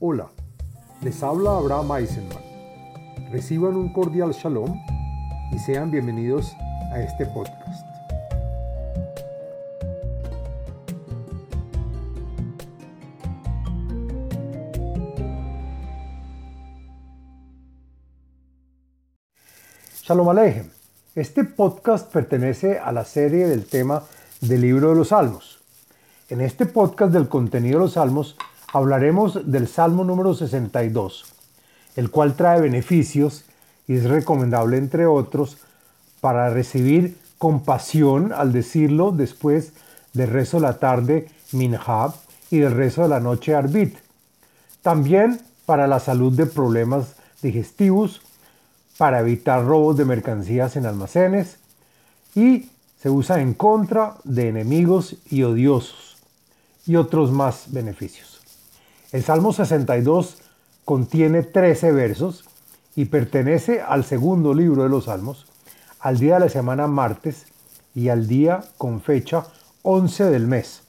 Hola, 0.00 0.28
les 1.02 1.24
habla 1.24 1.56
Abraham 1.56 1.90
Eisenman. 1.96 2.38
Reciban 3.32 3.74
un 3.74 3.92
cordial 3.92 4.30
shalom 4.30 4.80
y 5.50 5.58
sean 5.58 5.90
bienvenidos 5.90 6.54
a 6.92 7.00
este 7.00 7.26
podcast. 7.26 7.84
Shalom 20.04 20.28
Alejem. 20.28 20.70
Este 21.16 21.42
podcast 21.42 22.12
pertenece 22.12 22.78
a 22.78 22.92
la 22.92 23.04
serie 23.04 23.48
del 23.48 23.66
tema 23.66 24.04
del 24.42 24.60
libro 24.60 24.90
de 24.90 24.94
los 24.94 25.08
Salmos. 25.08 25.58
En 26.28 26.40
este 26.40 26.66
podcast 26.66 27.12
del 27.12 27.28
contenido 27.28 27.80
de 27.80 27.86
los 27.86 27.94
Salmos 27.94 28.36
hablaremos 28.72 29.50
del 29.50 29.68
Salmo 29.68 30.04
número 30.04 30.34
62, 30.34 31.24
el 31.96 32.10
cual 32.10 32.34
trae 32.34 32.60
beneficios 32.60 33.44
y 33.86 33.94
es 33.94 34.04
recomendable, 34.04 34.76
entre 34.76 35.06
otros, 35.06 35.58
para 36.20 36.50
recibir 36.50 37.16
compasión 37.38 38.32
al 38.32 38.52
decirlo 38.52 39.12
después 39.12 39.72
del 40.12 40.30
rezo 40.30 40.58
de 40.58 40.62
la 40.64 40.78
tarde 40.78 41.28
Minhab 41.52 42.12
y 42.50 42.58
del 42.58 42.74
rezo 42.74 43.02
de 43.02 43.08
la 43.08 43.20
noche 43.20 43.54
Arbit. 43.54 43.96
También 44.82 45.40
para 45.64 45.86
la 45.86 46.00
salud 46.00 46.32
de 46.32 46.46
problemas 46.46 47.14
digestivos, 47.42 48.20
para 48.96 49.20
evitar 49.20 49.64
robos 49.64 49.96
de 49.96 50.04
mercancías 50.04 50.76
en 50.76 50.86
almacenes 50.86 51.58
y 52.34 52.70
se 53.00 53.10
usa 53.10 53.40
en 53.40 53.54
contra 53.54 54.16
de 54.24 54.48
enemigos 54.48 55.16
y 55.30 55.44
odiosos 55.44 56.18
y 56.84 56.96
otros 56.96 57.30
más 57.30 57.66
beneficios. 57.68 58.37
El 59.10 59.24
Salmo 59.24 59.54
62 59.54 60.36
contiene 60.84 61.42
13 61.42 61.92
versos 61.92 62.44
y 62.94 63.06
pertenece 63.06 63.80
al 63.80 64.04
segundo 64.04 64.52
libro 64.52 64.82
de 64.82 64.90
los 64.90 65.06
Salmos, 65.06 65.46
al 65.98 66.18
día 66.18 66.34
de 66.34 66.40
la 66.40 66.48
semana 66.50 66.86
martes 66.88 67.46
y 67.94 68.10
al 68.10 68.28
día 68.28 68.62
con 68.76 69.00
fecha 69.00 69.46
11 69.80 70.24
del 70.24 70.46
mes. 70.46 70.82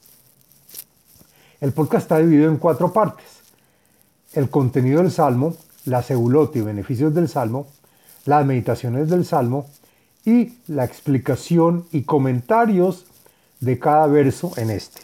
El 1.61 1.71
podcast 1.71 2.03
está 2.03 2.17
dividido 2.17 2.51
en 2.51 2.57
cuatro 2.57 2.91
partes. 2.91 3.25
El 4.33 4.49
contenido 4.49 5.01
del 5.01 5.11
Salmo, 5.11 5.55
la 5.85 6.03
segulot 6.03 6.53
y 6.57 6.61
beneficios 6.61 7.13
del 7.13 7.29
Salmo, 7.29 7.67
las 8.25 8.45
meditaciones 8.45 9.09
del 9.09 9.25
Salmo 9.25 9.69
y 10.25 10.57
la 10.67 10.83
explicación 10.83 11.85
y 11.93 12.03
comentarios 12.03 13.05
de 13.61 13.79
cada 13.79 14.07
verso 14.07 14.51
en 14.57 14.71
este. 14.71 15.01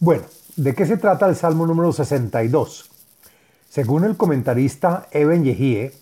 Bueno, 0.00 0.24
¿De 0.56 0.74
qué 0.74 0.84
se 0.84 0.96
trata 0.96 1.28
el 1.28 1.36
Salmo 1.36 1.64
número 1.64 1.92
62? 1.92 2.90
Según 3.68 4.04
el 4.04 4.16
comentarista 4.16 5.06
Eben 5.12 5.44
Yehie, 5.44 5.92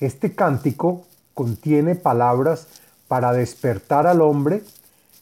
este 0.00 0.34
cántico 0.34 1.04
contiene 1.34 1.96
palabras 1.96 2.66
para 3.08 3.32
despertar 3.32 4.06
al 4.06 4.22
hombre 4.22 4.62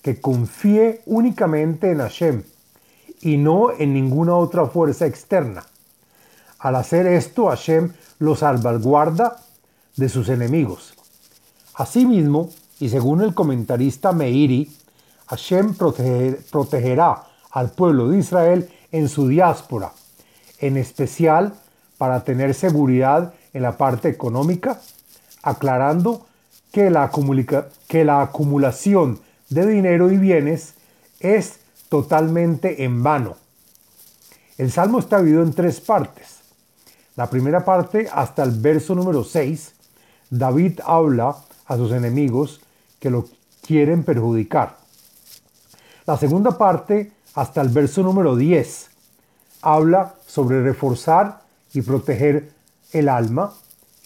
que 0.01 0.21
confíe 0.21 1.03
únicamente 1.07 1.91
en 1.91 1.99
Hashem 1.99 2.45
y 3.21 3.37
no 3.37 3.73
en 3.73 3.95
ninguna 3.95 4.37
otra 4.37 4.67
fuerza 4.67 5.07
externa. 5.07 5.65
Al 6.61 6.77
hacer 6.77 7.09
esto, 7.09 7.49
Hashem 7.49 7.93
lo 8.21 8.37
salvaguarda 8.37 9.39
de 9.97 10.09
sus 10.09 10.29
enemigos. 10.29 10.95
Asimismo, 11.75 12.51
y 12.79 12.91
según 12.91 13.23
el 13.23 13.35
comentarista 13.35 14.13
Meiri, 14.13 14.71
Hashem 15.27 15.75
protegerá 15.75 17.28
al 17.59 17.71
pueblo 17.71 18.09
de 18.09 18.19
Israel 18.19 18.71
en 18.93 19.09
su 19.09 19.27
diáspora, 19.27 19.93
en 20.61 20.77
especial 20.77 21.55
para 21.99 22.23
tener 22.23 22.55
seguridad 22.55 23.35
en 23.53 23.63
la 23.63 23.77
parte 23.77 24.09
económica, 24.09 24.81
aclarando 25.43 26.27
que 26.71 26.89
la, 26.91 27.03
acumulación 28.23 29.21
de 29.49 29.67
dinero 29.67 30.13
y 30.13 30.19
bienes 30.19 30.75
es 31.19 31.59
totalmente 31.89 32.85
en 32.85 33.03
vano. 33.03 33.37
El 34.57 34.71
salmo 34.71 35.01
está 35.01 35.19
dividido 35.19 35.43
en 35.43 35.53
tres 35.53 35.81
partes. 35.81 36.39
La 37.17 37.29
primera 37.29 37.65
parte, 37.65 38.09
hasta 38.13 38.45
el 38.45 38.53
verso 38.53 38.95
número 38.95 39.25
6, 39.25 39.75
David 40.31 40.79
habla 40.85 41.37
a 41.67 41.77
sus 41.77 41.91
enemigos 41.91 42.61
que 43.01 43.11
lo 43.11 43.27
quieren 43.67 44.05
perjudicar. 44.05 44.77
La 46.07 46.17
segunda 46.17 46.57
parte 46.57 47.18
hasta 47.35 47.61
el 47.61 47.69
verso 47.69 48.03
número 48.03 48.37
10 48.37 48.91
habla 49.63 50.15
sobre 50.27 50.63
reforzar 50.63 51.43
y 51.73 51.83
proteger 51.83 52.53
el 52.93 53.09
alma. 53.09 53.55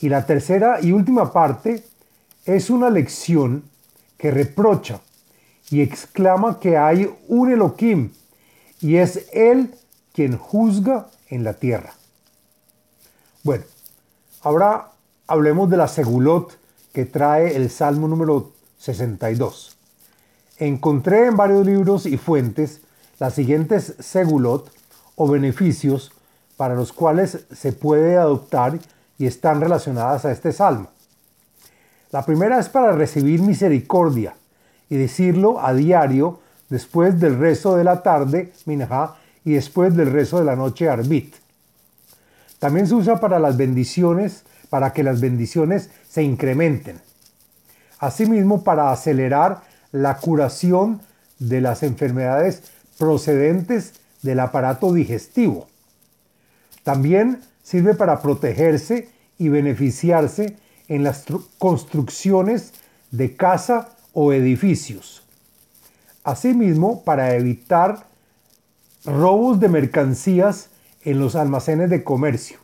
Y 0.00 0.08
la 0.08 0.26
tercera 0.26 0.80
y 0.80 0.92
última 0.92 1.32
parte 1.32 1.84
es 2.44 2.70
una 2.70 2.90
lección 2.90 3.64
que 4.18 4.30
reprocha 4.30 5.00
y 5.70 5.80
exclama 5.80 6.58
que 6.58 6.76
hay 6.76 7.08
un 7.28 7.52
Elohim 7.52 8.10
y 8.80 8.96
es 8.96 9.28
Él 9.32 9.74
quien 10.12 10.36
juzga 10.36 11.06
en 11.28 11.44
la 11.44 11.54
tierra. 11.54 11.94
Bueno, 13.42 13.64
ahora 14.42 14.90
hablemos 15.26 15.70
de 15.70 15.76
la 15.76 15.88
segulot 15.88 16.58
que 16.92 17.06
trae 17.06 17.56
el 17.56 17.70
Salmo 17.70 18.08
número 18.08 18.52
62. 18.78 19.76
Encontré 20.58 21.26
en 21.26 21.36
varios 21.36 21.64
libros 21.64 22.06
y 22.06 22.18
fuentes 22.18 22.82
las 23.22 23.34
siguientes 23.34 23.94
segulot 24.00 24.68
o 25.14 25.28
beneficios 25.28 26.10
para 26.56 26.74
los 26.74 26.92
cuales 26.92 27.46
se 27.52 27.70
puede 27.72 28.16
adoptar 28.16 28.80
y 29.16 29.26
están 29.26 29.60
relacionadas 29.60 30.24
a 30.24 30.32
este 30.32 30.50
salmo. 30.50 30.88
La 32.10 32.26
primera 32.26 32.58
es 32.58 32.68
para 32.68 32.90
recibir 32.90 33.40
misericordia 33.40 34.34
y 34.90 34.96
decirlo 34.96 35.64
a 35.64 35.72
diario 35.72 36.40
después 36.68 37.20
del 37.20 37.38
rezo 37.38 37.76
de 37.76 37.84
la 37.84 38.02
tarde, 38.02 38.52
minja, 38.66 39.14
y 39.44 39.52
después 39.52 39.94
del 39.94 40.10
rezo 40.10 40.40
de 40.40 40.44
la 40.44 40.56
noche, 40.56 40.88
arbit. 40.88 41.36
También 42.58 42.88
se 42.88 42.96
usa 42.96 43.20
para 43.20 43.38
las 43.38 43.56
bendiciones, 43.56 44.42
para 44.68 44.92
que 44.92 45.04
las 45.04 45.20
bendiciones 45.20 45.90
se 46.08 46.24
incrementen. 46.24 47.00
Asimismo, 48.00 48.64
para 48.64 48.90
acelerar 48.90 49.60
la 49.92 50.16
curación 50.16 51.00
de 51.38 51.60
las 51.60 51.84
enfermedades 51.84 52.64
procedentes 53.02 53.94
del 54.22 54.38
aparato 54.38 54.92
digestivo. 54.92 55.66
También 56.84 57.40
sirve 57.64 57.94
para 57.94 58.22
protegerse 58.22 59.08
y 59.38 59.48
beneficiarse 59.48 60.56
en 60.86 61.02
las 61.02 61.24
construcciones 61.58 62.74
de 63.10 63.34
casa 63.34 63.88
o 64.12 64.32
edificios. 64.32 65.24
Asimismo, 66.22 67.02
para 67.02 67.34
evitar 67.34 68.06
robos 69.04 69.58
de 69.58 69.69
mercancías 69.69 70.69
en 71.00 71.19
los 71.19 71.34
almacenes 71.34 71.90
de 71.90 72.04
comercio. 72.04 72.58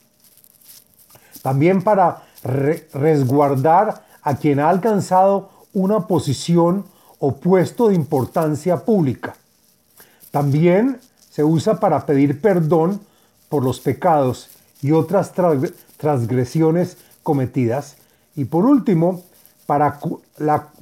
También 1.43 1.82
para 1.82 2.22
resguardar 2.44 4.06
a 4.22 4.37
quien 4.37 4.60
ha 4.60 4.70
alcanzado 4.70 5.50
una 5.72 6.06
posición 6.06 6.84
o 7.19 7.38
puesto 7.38 7.88
de 7.88 7.97
importancia 7.97 8.84
pública. 8.84 9.34
También 10.31 11.00
se 11.31 11.44
usa 11.44 11.81
para 11.81 12.05
pedir 12.06 12.41
perdón 12.41 13.00
por 13.49 13.65
los 13.65 13.81
pecados 13.81 14.50
y 14.83 14.93
otras 14.93 15.33
transgresiones 15.97 16.97
cometidas. 17.22 17.97
Y 18.37 18.44
por 18.44 18.65
último, 18.65 19.22
para, 19.67 19.99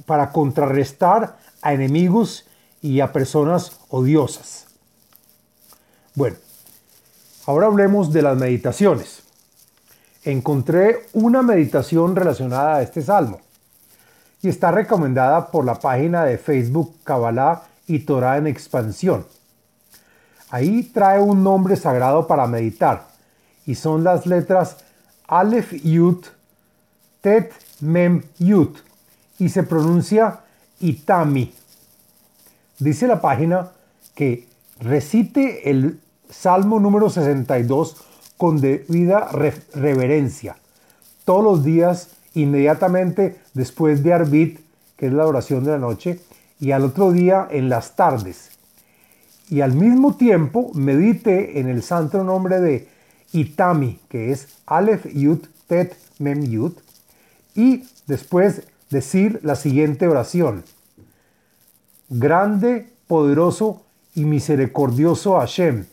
para 0.05 0.31
contrarrestar 0.31 1.37
a 1.61 1.73
enemigos 1.73 2.45
y 2.81 2.99
a 2.99 3.11
personas 3.11 3.73
odiosas. 3.89 4.65
Bueno, 6.15 6.37
ahora 7.45 7.67
hablemos 7.67 8.13
de 8.13 8.21
las 8.21 8.37
meditaciones. 8.37 9.23
Encontré 10.23 11.07
una 11.13 11.41
meditación 11.41 12.15
relacionada 12.15 12.77
a 12.77 12.81
este 12.81 13.01
salmo 13.01 13.39
y 14.41 14.49
está 14.49 14.71
recomendada 14.71 15.51
por 15.51 15.65
la 15.65 15.75
página 15.75 16.23
de 16.25 16.37
Facebook 16.37 16.95
Kabbalah 17.03 17.63
y 17.87 17.99
Torah 17.99 18.37
en 18.37 18.47
expansión. 18.47 19.25
Ahí 20.49 20.83
trae 20.83 21.19
un 21.19 21.43
nombre 21.43 21.75
sagrado 21.75 22.27
para 22.27 22.47
meditar 22.47 23.07
y 23.65 23.75
son 23.75 24.03
las 24.03 24.25
letras 24.25 24.77
Aleph 25.27 25.73
Yud, 25.83 26.25
Tet 27.21 27.53
Mem 27.81 28.23
Yud 28.39 28.77
y 29.39 29.49
se 29.49 29.63
pronuncia 29.63 30.39
Itami. 30.79 31.53
Dice 32.79 33.07
la 33.07 33.19
página 33.19 33.71
que 34.15 34.47
recite 34.79 35.69
el 35.69 35.99
Salmo 36.29 36.79
número 36.79 37.09
62 37.09 37.97
con 38.37 38.61
debida 38.61 39.29
reverencia 39.73 40.57
todos 41.25 41.43
los 41.43 41.63
días 41.63 42.11
inmediatamente 42.35 43.37
después 43.53 44.01
de 44.01 44.13
Arbit, 44.13 44.59
que 44.95 45.07
es 45.07 45.13
la 45.13 45.25
oración 45.25 45.65
de 45.65 45.71
la 45.71 45.77
noche, 45.77 46.21
y 46.59 46.71
al 46.71 46.85
otro 46.85 47.11
día 47.11 47.47
en 47.51 47.67
las 47.67 47.95
tardes 47.95 48.56
y 49.49 49.61
al 49.61 49.73
mismo 49.73 50.15
tiempo 50.15 50.71
medite 50.73 51.59
en 51.59 51.67
el 51.67 51.83
santo 51.83 52.23
nombre 52.23 52.59
de 52.59 52.87
Itami, 53.31 53.99
que 54.09 54.31
es 54.31 54.49
Aleph 54.65 55.05
Yud 55.13 55.45
Tet 55.67 55.97
Mem 56.19 56.43
Yud, 56.43 56.73
y 57.55 57.85
después 58.07 58.63
decir 58.89 59.39
la 59.43 59.55
siguiente 59.55 60.07
oración. 60.07 60.63
Grande, 62.09 62.89
poderoso 63.07 63.83
y 64.15 64.25
misericordioso 64.25 65.39
Hashem, 65.39 65.85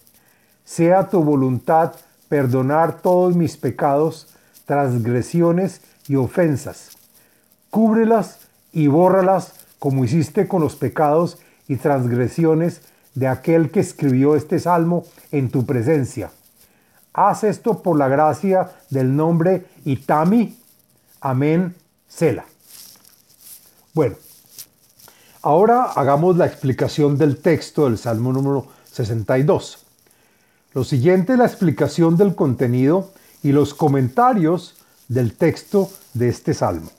sea 0.65 1.09
tu 1.09 1.23
voluntad 1.23 1.95
perdonar 2.29 3.03
todos 3.03 3.37
mis 3.37 3.57
pecados, 3.57 4.29
transgresiones 4.65 5.81
y 6.09 6.17
ofensas. 6.17 6.91
Cúbrelas 7.71 8.39
y 8.73 8.87
bórralas 8.87 9.55
como 9.79 10.05
hiciste 10.05 10.49
con 10.49 10.63
los 10.63 10.77
pecados 10.77 11.39
y 11.69 11.77
transgresiones 11.77 12.81
de 13.15 13.29
aquel 13.29 13.71
que 13.71 13.81
escribió 13.81 14.37
este 14.37 14.59
salmo 14.59 15.05
en 15.31 15.51
tu 15.51 15.65
presencia. 15.65 16.31
Haz 17.13 17.45
esto 17.45 17.83
por 17.83 17.97
la 17.97 18.09
gracia 18.09 18.73
del 18.91 19.15
nombre 19.15 19.67
Itami. 19.85 20.59
Amén. 21.21 21.75
Sela. 22.09 22.45
Bueno, 23.93 24.17
ahora 25.43 25.85
hagamos 25.85 26.37
la 26.37 26.47
explicación 26.47 27.17
del 27.17 27.39
texto 27.39 27.85
del 27.85 27.99
Salmo 27.99 28.33
número 28.33 28.67
62. 28.91 29.79
Lo 30.75 30.83
siguiente 30.83 31.35
es 31.35 31.39
la 31.39 31.47
explicación 31.47 32.17
del 32.17 32.35
contenido 32.35 33.13
y 33.45 33.53
los 33.53 33.75
comentarios 33.75 34.75
del 35.07 35.35
texto 35.37 35.91
de 36.15 36.29
este 36.29 36.55
salmo. 36.55 36.91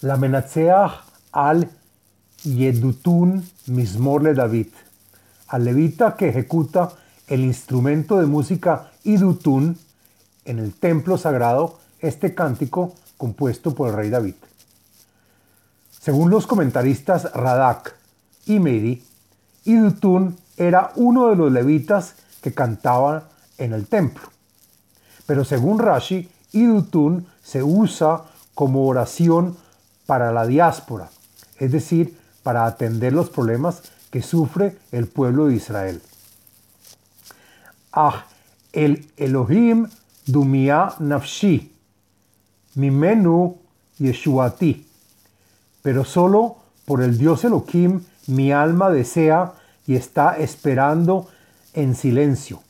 La 0.00 0.16
Menatseach 0.16 0.92
al 1.32 1.68
Yedutun 2.44 3.44
Mismor 3.66 4.34
David, 4.34 4.68
al 5.48 5.64
levita 5.64 6.16
que 6.16 6.28
ejecuta 6.28 6.92
el 7.26 7.40
instrumento 7.40 8.18
de 8.18 8.26
música 8.26 8.90
Idutun 9.04 9.76
en 10.44 10.58
el 10.58 10.72
templo 10.74 11.18
sagrado, 11.18 11.78
este 12.00 12.34
cántico 12.34 12.94
compuesto 13.16 13.74
por 13.74 13.88
el 13.88 13.96
rey 13.96 14.10
David. 14.10 14.34
Según 16.00 16.30
los 16.30 16.46
comentaristas 16.46 17.32
Radak 17.32 17.96
y 18.46 18.60
Meiri, 18.60 19.02
Idutun 19.64 20.36
era 20.56 20.92
uno 20.94 21.28
de 21.28 21.36
los 21.36 21.52
levitas 21.52 22.14
que 22.40 22.54
cantaban 22.54 23.24
en 23.58 23.72
el 23.72 23.86
templo. 23.86 24.28
Pero 25.26 25.44
según 25.44 25.78
Rashi, 25.80 26.30
Idutun 26.52 27.26
se 27.42 27.62
usa 27.62 28.22
como 28.54 28.86
oración 28.86 29.56
para 30.06 30.32
la 30.32 30.46
diáspora, 30.46 31.10
es 31.58 31.72
decir, 31.72 32.16
para 32.48 32.64
atender 32.64 33.12
los 33.12 33.28
problemas 33.28 33.82
que 34.10 34.22
sufre 34.22 34.78
el 34.90 35.06
pueblo 35.06 35.48
de 35.48 35.56
Israel. 35.56 36.00
Ah, 37.92 38.24
el 38.72 39.06
Elohim 39.18 39.86
dumia 40.24 40.94
nafshi, 40.98 41.70
mimenu 42.74 43.54
yeshuati. 43.98 44.86
Pero 45.82 46.06
solo 46.06 46.56
por 46.86 47.02
el 47.02 47.18
Dios 47.18 47.44
Elohim 47.44 48.00
mi 48.28 48.50
alma 48.50 48.88
desea 48.88 49.52
y 49.86 49.96
está 49.96 50.38
esperando 50.38 51.28
en 51.74 51.94
silencio. 51.94 52.62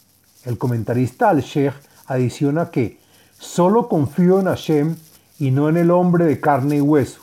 El 0.45 0.59
comentarista 0.59 1.29
al-Sheikh 1.29 1.75
adiciona 2.09 2.73
que 2.73 2.99
solo 3.39 3.89
confío 3.89 4.41
en 4.41 4.47
Hashem 4.47 4.97
y 5.39 5.53
no 5.53 5.69
en 5.69 5.77
el 5.77 5.93
hombre 5.93 6.25
de 6.25 6.41
carne 6.41 6.79
y 6.79 6.81
hueso. 6.81 7.21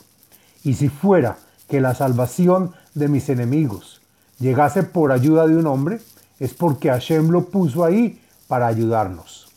Y 0.64 0.72
si 0.72 0.88
fuera 0.88 1.36
que 1.68 1.80
la 1.80 1.94
salvación 1.94 2.72
de 2.94 3.08
mis 3.08 3.28
enemigos 3.28 4.00
llegase 4.38 4.82
por 4.82 5.12
ayuda 5.12 5.46
de 5.46 5.56
un 5.56 5.66
hombre, 5.66 6.00
es 6.38 6.54
porque 6.54 6.90
Hashem 6.90 7.30
lo 7.30 7.46
puso 7.46 7.84
ahí 7.84 8.20
para 8.46 8.66
ayudarnos. 8.66 9.48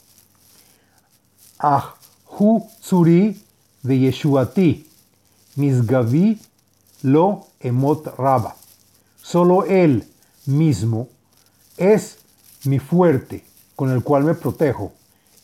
Ah, 1.59 1.95
hu 2.38 2.65
suri 2.79 3.41
de 3.83 4.00
Yeshuati, 4.00 4.88
misgavi 5.56 6.39
lo 7.03 7.47
emot 7.59 8.15
raba. 8.17 8.56
Solo 9.21 9.65
él 9.65 10.07
mismo 10.45 11.09
es 11.77 12.17
mi 12.63 12.79
fuerte 12.79 13.44
con 13.75 13.91
el 13.91 14.03
cual 14.03 14.23
me 14.23 14.33
protejo. 14.33 14.94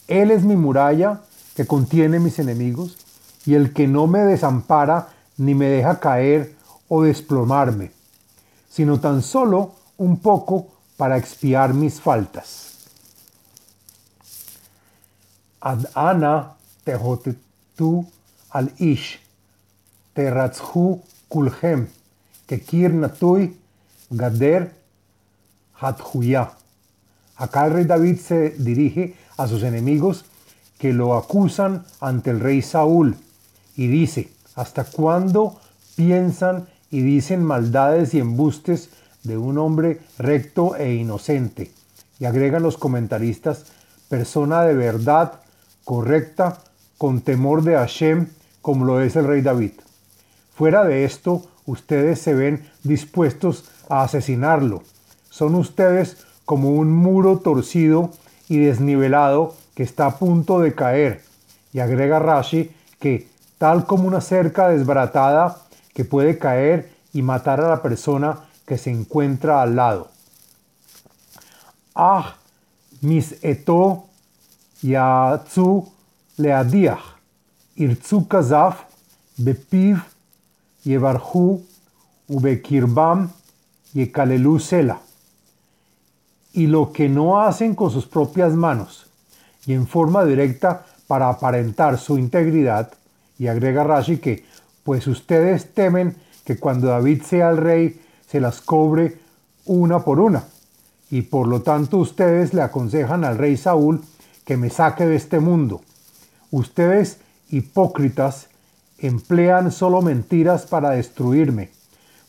Él 0.08 0.32
es 0.32 0.44
mi 0.44 0.56
muralla 0.56 1.22
que 1.56 1.66
contiene 1.66 2.20
mis 2.20 2.40
enemigos 2.40 2.98
y 3.46 3.54
el 3.54 3.74
que 3.74 3.88
no 3.88 4.08
me 4.08 4.20
desampara 4.20 5.15
ni 5.38 5.54
me 5.54 5.68
deja 5.68 6.00
caer 6.00 6.56
o 6.88 7.04
desplomarme, 7.04 7.92
sino 8.70 9.00
tan 9.00 9.22
solo 9.22 9.76
un 9.98 10.20
poco 10.20 10.68
para 10.98 11.18
expiar 11.18 11.74
mis 11.74 12.00
faltas. 12.00 12.88
Ad 15.62 15.88
ana 15.96 16.56
tehotetu 16.84 18.06
al 18.52 18.72
ish, 18.78 19.20
teratzhu 20.14 21.02
kulhem, 21.28 21.88
kekir 22.48 22.94
natui, 22.94 23.58
gader 24.10 24.72
hathuya. 25.82 26.52
Acá 27.38 27.66
el 27.66 27.74
rey 27.74 27.86
David 27.86 28.20
se 28.20 28.52
dirige 28.52 29.16
a 29.38 29.48
sus 29.48 29.64
enemigos 29.64 30.26
que 30.78 30.94
lo 30.94 31.16
acusan 31.16 31.86
ante 32.00 32.30
el 32.30 32.40
rey 32.40 32.62
Saúl 32.62 33.18
y 33.76 33.88
dice, 33.88 34.30
¿hasta 34.56 34.84
cuándo 34.84 35.60
piensan 35.96 36.68
y 36.92 37.02
dicen 37.02 37.44
maldades 37.44 38.14
y 38.14 38.20
embustes 38.20 38.90
de 39.24 39.38
un 39.38 39.58
hombre 39.58 40.00
recto 40.18 40.76
e 40.76 40.94
inocente. 40.94 41.72
Y 42.20 42.26
agregan 42.26 42.64
los 42.64 42.78
comentaristas, 42.78 43.66
persona 44.08 44.62
de 44.64 44.76
verdad, 44.76 45.42
correcta, 45.84 46.60
con 46.98 47.22
temor 47.22 47.64
de 47.64 47.76
Hashem, 47.76 48.28
como 48.62 48.86
lo 48.86 49.02
es 49.02 49.16
el 49.16 49.28
rey 49.28 49.42
David. 49.42 49.74
Fuera 50.56 50.86
de 50.86 51.04
esto, 51.04 51.46
ustedes 51.66 52.20
se 52.20 52.34
ven 52.34 52.70
dispuestos 52.84 53.66
a 53.90 54.04
asesinarlo. 54.04 54.84
Son 55.30 55.56
ustedes 55.56 56.18
como 56.46 56.72
un 56.72 56.94
muro 56.94 57.40
torcido 57.40 58.12
y 58.48 58.60
desnivelado 58.60 59.56
que 59.74 59.84
está 59.84 60.06
a 60.06 60.18
punto 60.18 60.62
de 60.62 60.74
caer. 60.74 61.22
Y 61.74 61.80
agrega 61.80 62.20
Rashi 62.20 62.72
que, 63.00 63.28
tal 63.66 63.88
como 63.88 64.08
una 64.08 64.22
cerca 64.22 64.70
desbaratada 64.70 65.58
que 65.96 66.06
puede 66.06 66.38
caer 66.38 66.94
y 67.14 67.24
matar 67.24 67.62
a 67.62 67.68
la 67.68 67.82
persona 67.82 68.42
que 68.64 68.78
se 68.78 68.92
encuentra 68.92 69.64
al 69.64 69.76
lado. 69.76 70.10
Ah, 71.96 72.36
mis 73.02 73.38
eto 73.42 74.06
yatsu 74.84 75.84
leadiach, 76.38 77.18
irtsu 77.76 78.28
kazaf, 78.28 78.84
bepiv 79.36 79.98
yevarhu, 80.84 81.66
ubekirbam 82.28 83.32
yekalelu 83.96 84.60
sela. 84.60 85.00
Y 86.54 86.68
lo 86.68 86.92
que 86.92 87.10
no 87.10 87.42
hacen 87.42 87.74
con 87.74 87.90
sus 87.90 88.06
propias 88.06 88.54
manos 88.54 89.08
y 89.66 89.74
en 89.74 89.88
forma 89.88 90.24
directa 90.24 90.86
para 91.08 91.30
aparentar 91.30 91.98
su 91.98 92.20
integridad, 92.20 92.94
y 93.38 93.48
agrega 93.48 93.84
Rashi 93.84 94.18
que, 94.18 94.46
pues 94.84 95.08
ustedes 95.08 95.74
temen 95.74 96.16
que 96.46 96.58
cuando 96.58 96.88
David 96.88 97.24
sea 97.24 97.50
el 97.50 97.58
rey, 97.58 98.02
se 98.28 98.40
las 98.40 98.62
cobre 98.62 99.18
una 99.66 100.00
por 100.00 100.20
una. 100.20 100.46
Y 101.10 101.24
por 101.24 101.48
lo 101.48 101.62
tanto 101.62 101.98
ustedes 101.98 102.54
le 102.54 102.62
aconsejan 102.62 103.24
al 103.24 103.38
rey 103.38 103.58
Saúl 103.58 104.02
que 104.46 104.58
me 104.58 104.70
saque 104.70 105.06
de 105.06 105.16
este 105.16 105.40
mundo. 105.40 105.82
Ustedes, 106.52 107.20
hipócritas, 107.50 108.48
emplean 109.00 109.72
solo 109.72 110.02
mentiras 110.02 110.66
para 110.66 110.92
destruirme, 110.92 111.72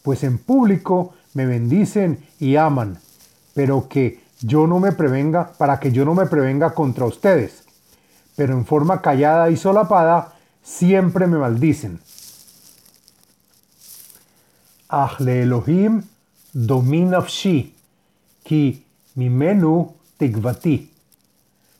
pues 0.02 0.24
en 0.24 0.38
público 0.38 1.14
me 1.34 1.46
bendicen 1.46 2.24
y 2.38 2.56
aman, 2.56 2.98
pero 3.54 3.88
que 3.88 4.20
yo 4.40 4.66
no 4.66 4.80
me 4.80 4.92
prevenga, 4.92 5.52
para 5.58 5.78
que 5.80 5.92
yo 5.92 6.04
no 6.04 6.14
me 6.14 6.26
prevenga 6.26 6.74
contra 6.74 7.06
ustedes. 7.06 7.64
Pero 8.36 8.54
en 8.54 8.66
forma 8.66 9.00
callada 9.00 9.50
y 9.50 9.56
solapada, 9.56 10.35
siempre 10.66 11.26
me 11.26 11.38
maldicen. 11.38 12.00
Ahle 14.88 15.42
Elohim 15.42 16.02
dominafshi, 16.52 17.72
ki 18.44 18.84
mimenu 19.14 19.94
tikvati. 20.18 20.90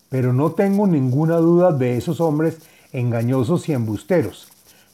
Pero 0.09 0.33
no 0.33 0.53
tengo 0.53 0.87
ninguna 0.87 1.37
duda 1.37 1.73
de 1.73 1.97
esos 1.97 2.21
hombres 2.21 2.59
engañosos 2.93 3.69
y 3.69 3.73
embusteros, 3.73 4.49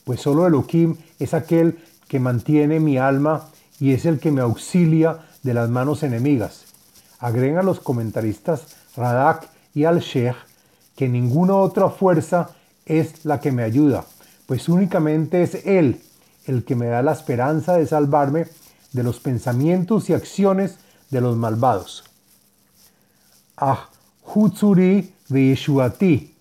pues 0.05 0.21
solo 0.21 0.47
Elohim 0.47 0.97
es 1.19 1.35
aquel 1.35 1.79
que 2.09 2.19
mantiene 2.19 2.81
mi 2.81 2.97
alma 2.97 3.49
y 3.79 3.93
es 3.93 4.07
el 4.07 4.19
que 4.19 4.33
me 4.33 4.41
auxilia 4.41 5.19
de 5.43 5.55
las 5.55 5.69
manos 5.69 6.03
enemigas. 6.03 6.65
Agregan 7.19 7.67
los 7.67 7.81
comentaristas 7.81 8.75
Radak 8.97 9.49
y 9.75 9.85
Al-Sheikh 9.85 10.37
que 10.97 11.09
ninguna 11.09 11.57
otra 11.57 11.91
fuerza 11.91 12.51
es 12.87 13.25
la 13.25 13.41
que 13.41 13.53
me 13.53 13.63
ayuda, 13.63 14.05
pues 14.47 14.69
únicamente 14.69 15.43
es 15.43 15.67
Él 15.67 16.01
el 16.47 16.65
que 16.65 16.75
me 16.75 16.87
da 16.87 17.03
la 17.03 17.13
esperanza 17.13 17.77
de 17.77 17.87
salvarme 17.87 18.47
de 18.93 19.03
los 19.03 19.21
pensamientos 19.21 20.11
y 20.11 20.15
acciones 20.15 20.77
de 21.11 21.21
los 21.21 21.37
malvados. 21.37 22.05
Ah 23.57 23.89
Hutzuri 24.25 25.13
Veishuati, 25.29 26.35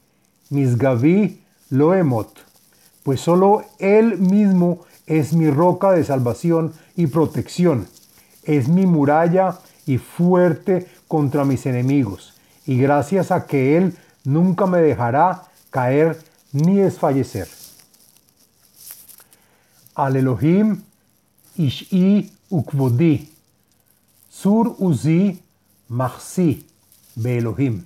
Misgavi 0.49 1.41
Loemot, 1.71 2.29
pues 3.03 3.21
solo 3.21 3.63
Él 3.79 4.17
mismo 4.17 4.85
es 5.07 5.33
mi 5.33 5.49
roca 5.49 5.91
de 5.91 6.03
salvación 6.03 6.73
y 6.95 7.07
protección, 7.07 7.87
es 8.43 8.67
mi 8.67 8.85
muralla 8.85 9.59
y 9.85 9.97
fuerte 9.97 10.87
contra 11.07 11.43
mis 11.45 11.65
enemigos, 11.65 12.33
y 12.65 12.77
gracias 12.77 13.31
a 13.31 13.45
que 13.45 13.77
Él 13.77 13.97
nunca 14.23 14.65
me 14.67 14.81
dejará 14.81 15.43
caer 15.69 16.17
ni 16.53 16.77
desfallecer. 16.77 17.47
Al 19.95 20.15
Elohim 20.15 20.81
Ish'i 21.57 22.31
Ukvodi, 22.49 23.29
Sur 24.29 24.75
Uzi 24.79 25.39
Mahsi 25.89 26.65
Be 27.15 27.37
Elohim. 27.37 27.85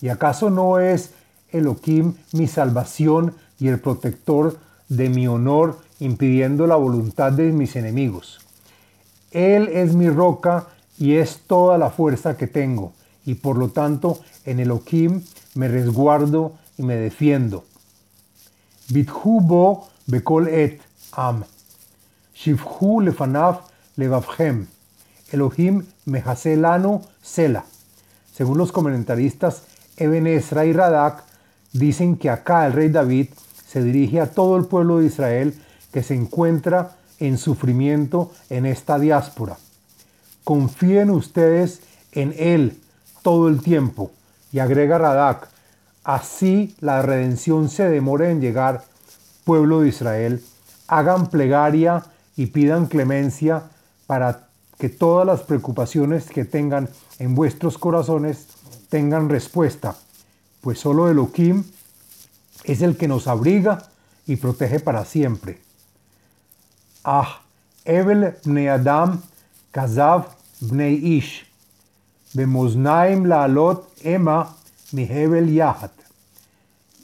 ¿Y 0.00 0.08
acaso 0.08 0.50
no 0.50 0.78
es 0.78 1.10
Elohim 1.50 2.14
mi 2.32 2.46
salvación 2.46 3.34
y 3.58 3.68
el 3.68 3.78
protector 3.78 4.58
de 4.88 5.08
mi 5.08 5.26
honor, 5.26 5.78
impidiendo 6.00 6.66
la 6.66 6.76
voluntad 6.76 7.32
de 7.32 7.52
mis 7.52 7.76
enemigos? 7.76 8.40
Él 9.30 9.68
es 9.68 9.94
mi 9.94 10.08
roca 10.08 10.68
y 10.98 11.14
es 11.14 11.40
toda 11.46 11.76
la 11.76 11.90
fuerza 11.90 12.36
que 12.36 12.46
tengo, 12.46 12.92
y 13.26 13.34
por 13.34 13.58
lo 13.58 13.68
tanto 13.68 14.20
en 14.46 14.60
Elohim 14.60 15.22
me 15.54 15.68
resguardo 15.68 16.54
y 16.78 16.82
me 16.82 16.96
defiendo. 16.96 17.64
Bithubo 18.92 19.88
bekol 20.06 20.48
et 20.48 20.80
am. 21.12 21.44
Shivhu 22.34 23.00
lefanav 23.02 23.62
levavchem. 23.98 24.66
Elohim 25.32 25.84
mehaselano 26.06 27.02
sela. 27.22 27.64
Según 28.34 28.58
los 28.58 28.72
comentaristas 28.72 29.62
Eben 29.98 30.28
Ezra 30.28 30.64
y 30.64 30.72
Radak, 30.72 31.24
dicen 31.72 32.16
que 32.16 32.30
acá 32.30 32.66
el 32.66 32.72
rey 32.72 32.88
David 32.88 33.30
se 33.66 33.82
dirige 33.82 34.20
a 34.20 34.30
todo 34.30 34.56
el 34.56 34.66
pueblo 34.66 34.98
de 34.98 35.06
Israel 35.06 35.60
que 35.92 36.04
se 36.04 36.14
encuentra 36.14 36.96
en 37.18 37.36
sufrimiento 37.36 38.30
en 38.48 38.64
esta 38.64 38.98
diáspora. 38.98 39.58
Confíen 40.44 41.10
ustedes 41.10 41.80
en 42.12 42.32
Él 42.38 42.78
todo 43.22 43.48
el 43.48 43.60
tiempo. 43.60 44.12
Y 44.52 44.60
agrega 44.60 44.98
Radak, 44.98 45.48
así 46.08 46.74
la 46.80 47.02
redención 47.02 47.68
se 47.68 47.86
demore 47.86 48.30
en 48.30 48.40
llegar, 48.40 48.82
pueblo 49.44 49.82
de 49.82 49.90
Israel, 49.90 50.42
hagan 50.86 51.26
plegaria 51.26 52.02
y 52.34 52.46
pidan 52.46 52.86
clemencia 52.86 53.64
para 54.06 54.48
que 54.78 54.88
todas 54.88 55.26
las 55.26 55.42
preocupaciones 55.42 56.30
que 56.30 56.46
tengan 56.46 56.88
en 57.18 57.34
vuestros 57.34 57.76
corazones 57.76 58.46
tengan 58.88 59.28
respuesta, 59.28 59.96
pues 60.62 60.80
solo 60.80 61.10
Elohim 61.10 61.62
es 62.64 62.80
el 62.80 62.96
que 62.96 63.06
nos 63.06 63.28
abriga 63.28 63.90
y 64.26 64.36
protege 64.36 64.80
para 64.80 65.04
siempre. 65.04 65.60
Ah, 67.04 67.42
Evel 67.84 68.34
bnei 68.46 68.68
Adam, 68.68 69.20
Kazav 69.72 70.28
bnei 70.60 71.18
Ish, 71.18 71.46
Bemoznaim 72.32 73.26
laalot 73.26 73.84
Ema 74.02 74.54
mi 74.92 75.04
Hevel 75.04 75.52
Yahat. 75.52 75.92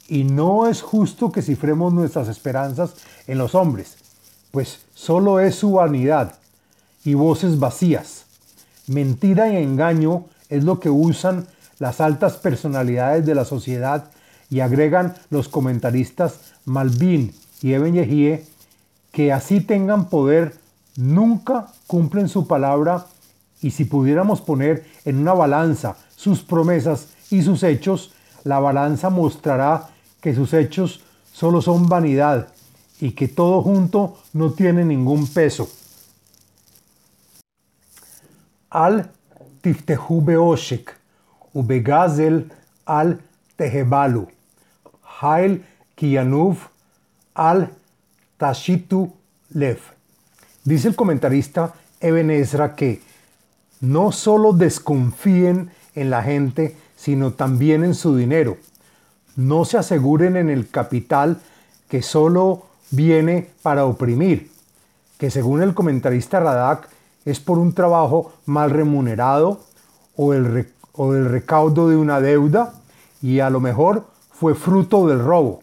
Y 0.08 0.24
no 0.24 0.68
es 0.68 0.82
justo 0.82 1.32
que 1.32 1.42
cifremos 1.42 1.92
nuestras 1.92 2.28
esperanzas 2.28 2.94
en 3.26 3.38
los 3.38 3.54
hombres, 3.54 3.96
pues 4.50 4.80
solo 4.94 5.40
es 5.40 5.54
su 5.54 5.72
vanidad 5.72 6.34
y 7.04 7.14
voces 7.14 7.58
vacías. 7.58 8.24
Mentira 8.86 9.48
y 9.48 9.56
engaño 9.56 10.26
es 10.48 10.64
lo 10.64 10.78
que 10.78 10.90
usan 10.90 11.46
las 11.78 12.00
altas 12.00 12.36
personalidades 12.36 13.24
de 13.24 13.34
la 13.34 13.44
sociedad 13.44 14.10
y 14.50 14.60
agregan 14.60 15.14
los 15.30 15.48
comentaristas 15.48 16.40
Malvin 16.64 17.34
y 17.62 17.72
Eben 17.72 17.94
Yehie 17.94 18.44
que 19.10 19.32
así 19.32 19.60
tengan 19.60 20.08
poder 20.08 20.54
nunca 20.96 21.68
cumplen 21.86 22.28
su 22.28 22.46
palabra 22.46 23.06
y 23.62 23.70
si 23.70 23.84
pudiéramos 23.84 24.42
poner 24.42 24.86
en 25.04 25.18
una 25.18 25.32
balanza 25.32 25.96
sus 26.16 26.42
promesas 26.42 27.08
y 27.30 27.42
sus 27.42 27.62
hechos, 27.62 28.12
la 28.44 28.60
balanza 28.60 29.10
mostrará 29.10 29.88
que 30.20 30.34
sus 30.34 30.52
hechos 30.52 31.00
solo 31.32 31.60
son 31.60 31.88
vanidad 31.88 32.48
y 33.00 33.12
que 33.12 33.28
todo 33.28 33.62
junto 33.62 34.18
no 34.32 34.52
tiene 34.52 34.84
ningún 34.84 35.26
peso. 35.26 35.68
Al 38.70 39.10
tiftehu 39.60 40.22
beoshek, 40.24 40.96
ubegazel 41.52 42.50
al 42.86 43.20
tehebalu, 43.56 44.28
hail 45.20 45.64
kiyanuv 45.94 46.56
al 47.34 47.70
tashitu 48.36 49.12
lev. 49.50 49.78
Dice 50.64 50.88
el 50.88 50.96
comentarista 50.96 51.74
Eben 52.00 52.30
Ezra 52.30 52.74
que 52.74 53.00
no 53.80 54.12
solo 54.12 54.52
desconfíen 54.52 55.70
en 55.94 56.10
la 56.10 56.22
gente, 56.22 56.76
sino 56.96 57.32
también 57.32 57.84
en 57.84 57.94
su 57.94 58.16
dinero. 58.16 58.56
No 59.36 59.64
se 59.64 59.78
aseguren 59.78 60.36
en 60.36 60.50
el 60.50 60.68
capital 60.68 61.40
que 61.88 62.02
solo 62.02 62.66
viene 62.90 63.50
para 63.62 63.84
oprimir, 63.84 64.50
que 65.18 65.30
según 65.30 65.62
el 65.62 65.74
comentarista 65.74 66.40
Radak 66.40 66.88
es 67.24 67.40
por 67.40 67.58
un 67.58 67.72
trabajo 67.72 68.32
mal 68.46 68.70
remunerado 68.70 69.60
o 70.16 70.34
el, 70.34 70.68
o 70.92 71.14
el 71.14 71.26
recaudo 71.26 71.88
de 71.88 71.96
una 71.96 72.20
deuda 72.20 72.74
y 73.22 73.40
a 73.40 73.50
lo 73.50 73.60
mejor 73.60 74.06
fue 74.30 74.54
fruto 74.54 75.06
del 75.06 75.20
robo. 75.20 75.62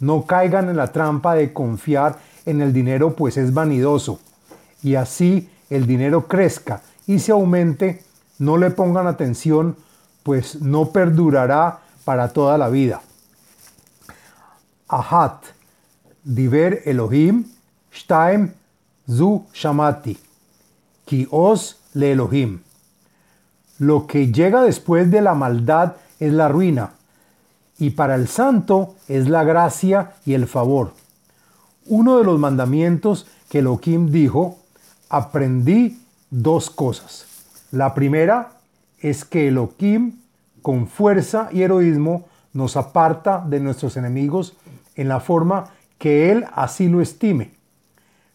No 0.00 0.26
caigan 0.26 0.68
en 0.68 0.76
la 0.76 0.92
trampa 0.92 1.34
de 1.34 1.52
confiar 1.52 2.18
en 2.46 2.60
el 2.60 2.72
dinero 2.72 3.14
pues 3.14 3.36
es 3.36 3.52
vanidoso 3.52 4.20
y 4.82 4.94
así 4.94 5.48
el 5.70 5.86
dinero 5.86 6.26
crezca 6.26 6.82
y 7.06 7.18
se 7.18 7.32
aumente, 7.32 8.02
no 8.38 8.56
le 8.56 8.70
pongan 8.70 9.06
atención 9.06 9.76
pues 10.22 10.60
no 10.60 10.90
perdurará 10.90 11.80
para 12.04 12.28
toda 12.28 12.58
la 12.58 12.68
vida. 12.68 13.00
Ahat, 14.88 15.44
diver 16.22 16.82
Elohim, 16.84 17.44
shtaim, 17.90 18.52
zu 19.08 19.46
shamati, 19.54 20.18
ki 21.04 21.26
os 21.30 21.78
le 21.94 22.12
Elohim. 22.12 22.60
Lo 23.78 24.06
que 24.06 24.32
llega 24.32 24.62
después 24.62 25.10
de 25.10 25.22
la 25.22 25.34
maldad 25.34 25.96
es 26.18 26.32
la 26.32 26.48
ruina, 26.48 26.90
y 27.78 27.90
para 27.90 28.14
el 28.14 28.28
santo 28.28 28.96
es 29.08 29.28
la 29.28 29.44
gracia 29.44 30.12
y 30.26 30.34
el 30.34 30.46
favor. 30.46 30.92
Uno 31.86 32.18
de 32.18 32.24
los 32.24 32.38
mandamientos 32.38 33.26
que 33.48 33.60
Elohim 33.60 34.10
dijo, 34.10 34.58
aprendí 35.08 36.02
dos 36.30 36.68
cosas. 36.68 37.27
La 37.70 37.94
primera 37.94 38.52
es 38.98 39.24
que 39.24 39.48
Elohim, 39.48 40.18
con 40.62 40.88
fuerza 40.88 41.48
y 41.52 41.62
heroísmo, 41.62 42.26
nos 42.52 42.76
aparta 42.76 43.44
de 43.46 43.60
nuestros 43.60 43.96
enemigos 43.96 44.56
en 44.96 45.08
la 45.08 45.20
forma 45.20 45.70
que 45.98 46.30
Él 46.30 46.46
así 46.54 46.88
lo 46.88 47.00
estime, 47.00 47.52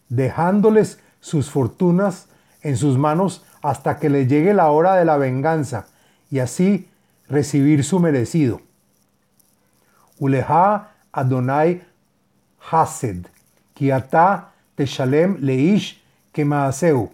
dejándoles 0.08 1.00
sus 1.20 1.50
fortunas 1.50 2.28
en 2.62 2.76
sus 2.76 2.96
manos 2.96 3.44
hasta 3.62 3.98
que 3.98 4.08
le 4.08 4.26
llegue 4.26 4.54
la 4.54 4.70
hora 4.70 4.94
de 4.96 5.04
la 5.04 5.16
venganza 5.16 5.86
y 6.30 6.38
así 6.38 6.88
recibir 7.28 7.84
su 7.84 7.98
merecido. 7.98 8.60
Uleha 10.18 10.92
Adonai 11.12 11.82
Hased, 12.70 13.26
Kiata 13.74 14.52
Teshalem 14.74 15.38
Leish 15.40 16.02
Kemaaseu. 16.32 17.10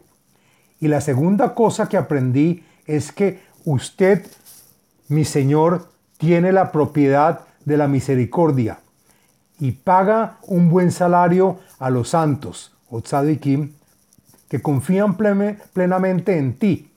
Y 0.81 0.89
la 0.89 1.01
segunda 1.01 1.55
cosa 1.55 1.89
que 1.89 1.97
aprendí 1.97 2.65
es 2.87 3.13
que 3.13 3.41
usted, 3.65 4.27
mi 5.09 5.25
Señor, 5.25 5.89
tiene 6.19 6.53
la 6.53 6.73
propiedad 6.73 7.43
de 7.65 7.77
la 7.77 7.87
misericordia 7.87 8.81
y 9.59 9.73
paga 9.73 10.39
un 10.47 10.71
buen 10.71 10.91
salario 10.91 11.59
a 11.79 11.91
los 11.91 12.09
santos, 12.09 12.73
o 12.89 13.03
tzadikim, 13.03 13.73
que 14.49 14.61
confían 14.61 15.17
plenamente 15.17 16.39
en 16.39 16.55
ti, 16.55 16.91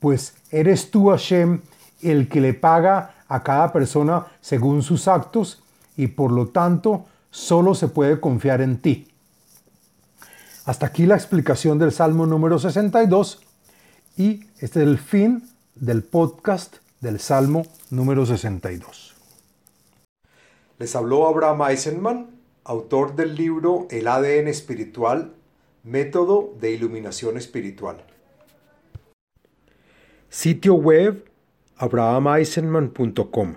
pues 0.00 0.34
eres 0.50 0.90
tú, 0.90 1.10
Hashem, 1.10 1.60
el 2.02 2.28
que 2.28 2.40
le 2.40 2.54
paga 2.54 3.14
a 3.28 3.42
cada 3.42 3.72
persona 3.72 4.26
según 4.40 4.82
sus 4.82 5.06
actos 5.06 5.62
y 5.96 6.08
por 6.08 6.32
lo 6.32 6.48
tanto 6.48 7.04
solo 7.30 7.74
se 7.74 7.88
puede 7.88 8.18
confiar 8.18 8.60
en 8.62 8.78
ti. 8.78 9.06
Hasta 10.70 10.86
aquí 10.86 11.04
la 11.04 11.16
explicación 11.16 11.80
del 11.80 11.90
Salmo 11.90 12.26
número 12.26 12.56
62 12.56 13.42
y 14.16 14.44
este 14.60 14.82
es 14.82 14.86
el 14.86 14.98
fin 14.98 15.42
del 15.74 16.04
podcast 16.04 16.76
del 17.00 17.18
Salmo 17.18 17.66
número 17.90 18.24
62. 18.24 19.16
Les 20.78 20.94
habló 20.94 21.26
Abraham 21.26 21.62
Eisenman, 21.70 22.30
autor 22.62 23.16
del 23.16 23.34
libro 23.34 23.88
El 23.90 24.06
ADN 24.06 24.46
espiritual, 24.46 25.32
método 25.82 26.54
de 26.60 26.70
iluminación 26.70 27.36
espiritual. 27.36 28.04
Sitio 30.28 30.74
web 30.74 31.28
abrahameisenman.com. 31.78 33.56